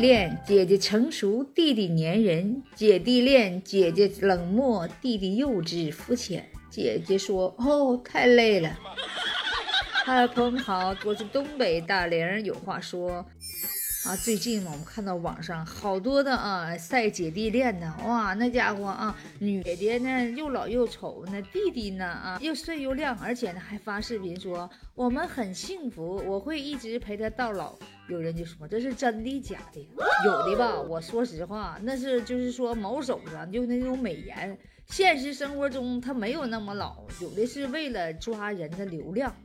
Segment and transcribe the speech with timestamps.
[0.00, 6.48] 恋，姐姐成熟，弟弟粘人；姐弟恋，姐姐冷漠，弟弟幼稚肤浅。
[6.70, 8.78] 姐姐说：“哦，太累了。”
[10.04, 13.24] 哈喽，朋友们好，我是东北大玲，有话说。
[14.06, 27.74] 啊，最近嘛，我们看到网上好多的啊晒姐弟恋呢，哇，那家伙啊，女姐姐呢又老又丑，那弟弟呢啊又帅又亮，而且呢还发视频说我们很幸福，我会一直陪他到老。
[28.08, 29.86] 有人就说这是真的假的？
[30.24, 39.36] 有的吧，我说实话，那是就是说某手上就那种美颜，现实生活中他没有那么老，有的是为了抓人的流量。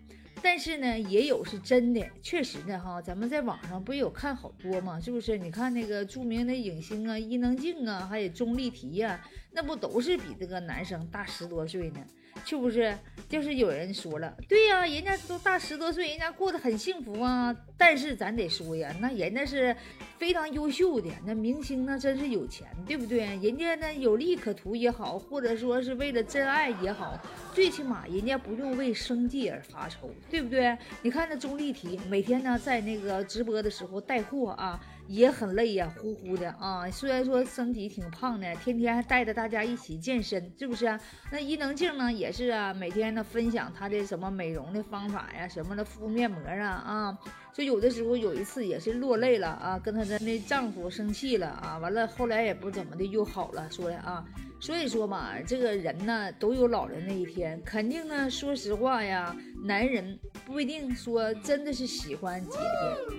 [0.46, 5.00] 但是呢，也有是真的，确实呢，哈，咱们在网上不有看好多吗？
[5.02, 5.40] 是不是？
[5.40, 9.20] 你看那个著名的影星啊，伊能静啊，还有钟丽缇呀，
[9.54, 12.00] 那不都是比这个男生大十多岁呢？
[12.46, 12.96] 是不是？
[13.28, 17.56] 就是有人说了，对呀，人家都大十多岁，人家过得很幸福啊。
[17.76, 19.76] 但是咱得说呀，那人家是
[20.20, 23.22] 非常优秀的，那明星那真是有钱，对不对？
[23.42, 27.20] 人家呢有利可图也好，或者说是为了真爱也好，
[27.56, 30.78] 最起码人家不用为生计而发愁，对不对？
[31.02, 34.78] 你看那钟丽缇每天呢在那个直播的时候带货啊。
[35.08, 36.90] 也很累呀，呼呼的啊。
[36.90, 41.00] 虽然说身体挺胖的，天天还带着大家一起健身，是不是？
[41.32, 47.18] 那伊能静呢，也是啊，每天呢分享她的什么美容的方法呀，什么的敷面膜啊啊。
[47.54, 54.26] 就有的时候有一次也是落泪了啊，跟她的那丈夫生气了啊，完了后来也不怎么的又好了，说的啊。
[54.66, 63.16] 所以说嘛，这个人呢都有老人那一天，肯定呢，说实话呀，男人不一定说真的是喜欢姐姐。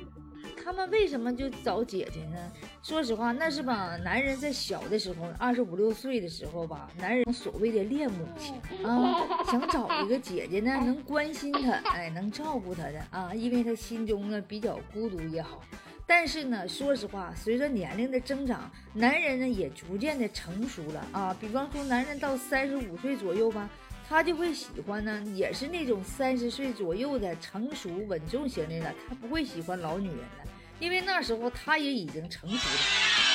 [0.65, 2.51] 他们为什么就找姐姐呢？
[2.83, 3.97] 说实话，那是吧？
[3.99, 15.63] 男人在小的时候，二十五六岁的时候吧，男人所谓的恋母情啊，想找一个姐姐呢，能关心他，哎，能照顾他的啊，因为他心中呢比较孤独也好。
[16.07, 21.37] 但是呢，说实话，随着年龄的增长，男人呢也逐渐的成熟了啊。
[21.41, 23.69] 比方说，男人到三十五岁左右吧。
[24.09, 28.95] 他就会喜欢呢，也是那种三十岁左右的成熟稳重型的了。
[29.09, 30.49] 他不会喜欢老女人了，
[30.79, 32.77] 因为那时候他也已经成熟了。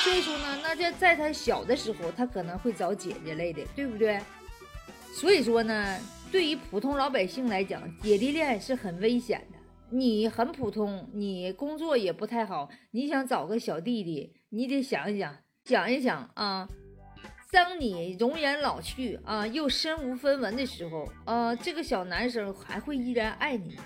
[0.02, 4.18] 所以说呢，那在在他小的时候，他可能会找姐姐类的，对不对？
[5.12, 9.46] 所以说呢，对于普通老百姓来讲，姐弟恋是很危险。
[9.92, 16.66] 你很普通，你工作也不太好，你想找个小弟弟，你得想一想，想一想啊。
[17.50, 23.76] 当你容颜老去啊，又身无分文的时候啊，这个小男生还会依然爱你？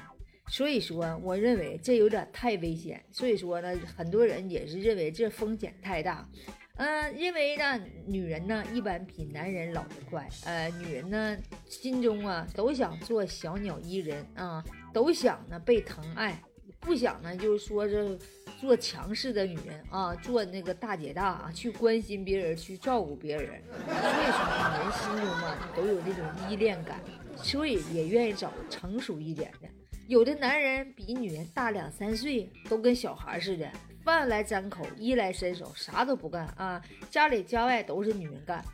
[0.49, 3.05] 所以说，我认为这有点太危险。
[3.11, 6.29] 所以说呢，很多人也是认为这风险太大。
[6.77, 10.29] 嗯，因为呢，女人呢一般比男人老得快。
[10.45, 14.63] 呃，女人呢心中啊都想做小鸟依人啊，
[14.97, 16.43] 都想呢被疼爱，
[16.81, 18.19] 不想呢就是说这。
[18.59, 23.63] 做强势的女人啊，做那个大姐大啊，去关心别人，去照顾别人。
[23.69, 24.41] 所以说，
[24.73, 26.99] 女人心中嘛都有这种依恋感，
[27.37, 29.69] 所以也愿意找成熟一点的。
[30.09, 33.71] 有的男人比女人大两三岁，都跟小孩似的，
[34.03, 38.65] 饭来张口，衣来伸手，啥都不干啊，家里家外都是女人干。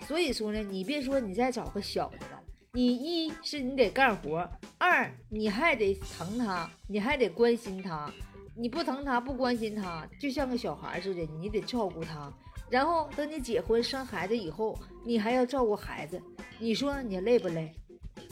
[0.00, 2.37] 所以说呢，你别说你再找个小的了，
[2.72, 8.12] 你一是你得干活，二你还得疼他，你还得关心他。
[8.54, 12.32] 你不疼他，不关心他，就像个小孩似的，你得照顾他。
[12.68, 16.20] 然后等你结婚生孩子以后，你还要照顾孩子，
[16.58, 17.72] 你说你累不累？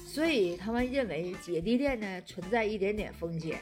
[0.04, 3.58] 所以他们认为姐弟恋呢存在一点点风险，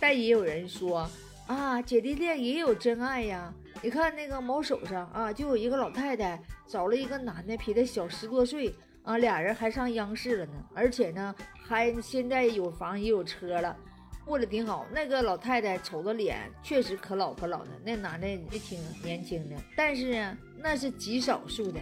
[0.00, 1.08] 但也有人说
[1.46, 3.52] 啊，姐弟恋也有真爱呀。
[3.82, 8.72] 你看那个某手上啊，就有一个老太太找了一个男的，比她小十多岁
[9.04, 13.76] 啊，俩人还上央视了呢，而且呢还现在有房也有车了。
[14.24, 21.78] 过得挺好，那个老太太瞅着脸确实可老可老的，那男的也挺年轻的，但是呢那是极少数的。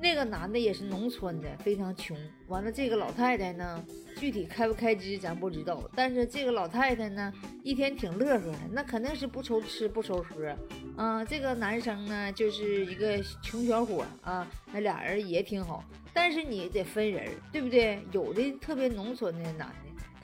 [0.00, 2.16] 那个男的也是农村的，非常穷。
[2.48, 3.82] 完了，这个老太太呢，
[4.16, 7.32] 具体开不开支咱不知道，但是这个老太太呢，
[7.62, 10.54] 一天挺乐呵的，那肯定是不愁吃不愁喝
[10.96, 11.24] 啊。
[11.24, 15.82] 这个男生呢，就是一个穷小伙啊，那俩人也挺好，
[16.14, 18.02] 但是你得分人，对不对？
[18.12, 19.74] 有的特别农村的男的。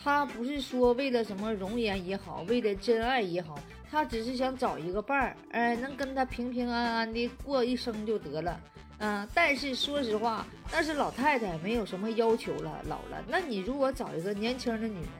[0.03, 3.59] 他不是说为了什么容颜也好，为了真爱也好，
[3.91, 8.59] 他只是想找一个伴儿，哎，能跟他平平安安的过一生就得了，
[8.97, 9.29] 嗯。
[9.35, 13.23] 但是说实话，那是老太太没有什么要求了，老了。
[13.29, 15.11] 那你如果找一个年轻的女人，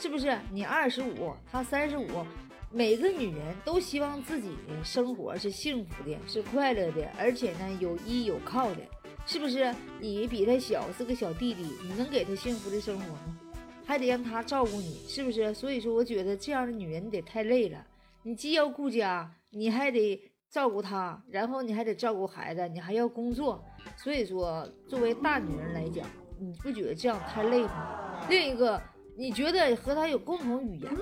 [0.00, 0.36] 是不是？
[0.50, 2.26] 你二十五，她三十五，
[2.72, 8.80] 每个女人都希望自己的生活是幸福的，是快乐的，而且呢有依有靠的，
[9.26, 9.74] 是不是？
[10.00, 13.38] 你比他小，是个小弟弟，你能给他幸福的生活吗？
[13.86, 15.52] 还得让他照顾你，是不是？
[15.54, 17.84] 所以说，我觉得这样的女人得太累了。
[18.22, 23.62] 你既要顾家，你还得照顾他，然后你还得照顾孩子，你还要工作。
[23.96, 26.06] 所以说，作为大女人来讲，
[26.38, 28.26] 你不觉得这样太累吗？
[28.28, 28.80] 另一个，
[29.16, 31.00] 你觉得和他有共同语言吗？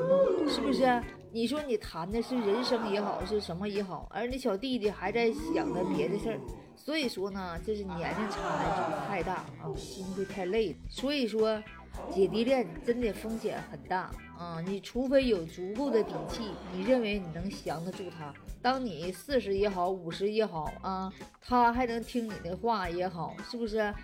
[0.48, 1.02] 是不是？
[1.32, 6.40] 你说你谈的是人生也好，是什么也好，而你小弟弟还在想着别的事儿。
[6.76, 10.76] 所以说呢，就是年龄差距太大啊，心会太累。
[10.88, 11.62] 所以说。
[12.10, 14.62] 姐弟恋真的风险很大啊！
[14.64, 16.40] 你除非有足够的底气，
[16.72, 18.32] 你认为你能降得住他。
[18.62, 23.94] 当你四十也好，五十也好啊，他还能听你的话也好，是不是？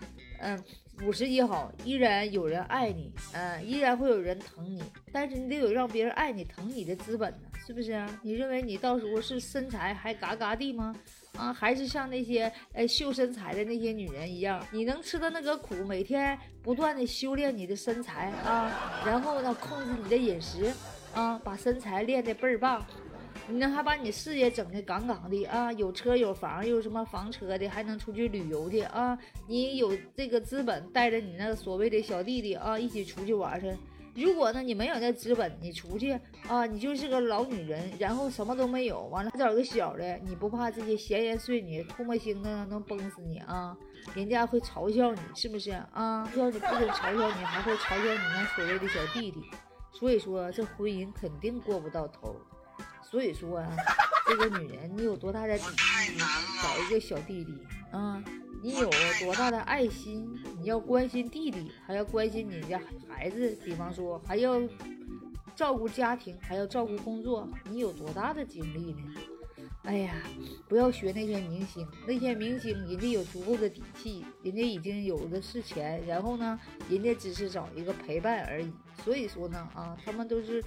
[0.41, 0.63] 嗯，
[1.03, 4.83] 五十也好，依然有人爱你，嗯，依然会有人疼你。
[5.11, 8.07] 但是你得有让别人爱你、疼你的资本呢，是不是？
[8.21, 10.95] 你认为你到时候是身材还嘎嘎地吗？
[11.39, 20.73] 啊，还是像那些呃秀身材的那些女人一样，你能吃的那个苦，每天不断的修炼你的身材啊，然后呢控制你的饮食
[21.15, 22.85] 啊，把身材练得倍儿棒，
[23.47, 33.73] 你呢还把你事业整得杠杠的啊，有车有房又什么房车的，还能出去旅游的啊，你有这个资本带着你那个所谓的小弟弟啊一起出去玩去。
[34.19, 36.19] 如果呢，你没有那资本，你出去
[36.49, 43.77] 啊，你就是个老女人，然后什么都没有，完了找个小的，你不怕这些闲言碎语、唾沫星子能崩死你啊？
[44.15, 46.29] 人家会嘲笑你，是不是啊？
[46.37, 49.41] 要你不仅嘲笑你，还会嘲笑你那所谓的小弟弟。
[49.93, 52.35] 所以说，这婚姻肯定过不到头。
[53.11, 53.71] 所以说啊，
[54.27, 56.19] 这个女人，你有多大的底气
[56.63, 57.53] 找一个小弟弟
[57.91, 58.23] 啊？
[58.63, 58.91] 你有
[59.21, 60.29] 多大的爱心？
[60.59, 64.61] 你要关心弟弟，还要关心你家孩子，比方说还要
[65.55, 69.15] 照顾家庭，还要照顾工作，你有多大的精力呢？
[69.85, 70.13] 哎呀，
[70.69, 76.59] 不要学那些明星，那些明星人家有足够的底气，人家已经有的是钱，然后呢，
[76.91, 78.71] 人家只是找一个陪伴而已。
[79.05, 80.63] 所以说呢，啊，他们都是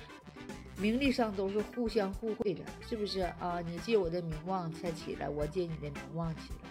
[0.77, 3.59] 名利上都是互相互惠的，是不是啊？
[3.59, 6.69] 你借我的名望才起来，我借你的名望起来。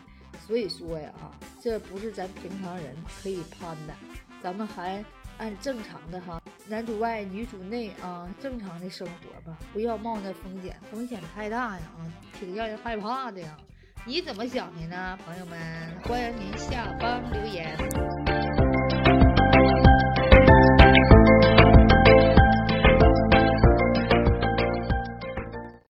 [0.50, 1.30] 所以说呀，啊，
[1.62, 2.86] 这不是咱平常人
[3.22, 3.94] 可以攀的，
[4.42, 5.04] 咱们还
[5.38, 12.02] 按正常的哈，男主外女主内啊，正常的生活吧，不要冒那风险，风险太大呀，啊，
[12.36, 13.56] 挺让人害怕的呀。
[14.04, 16.00] 你怎么想的呢，朋友们？
[16.02, 18.49] 欢迎您下方留言。